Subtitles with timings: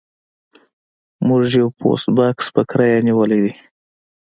[1.27, 3.53] موږ یو پوسټ بکس په کرایه نیولی دی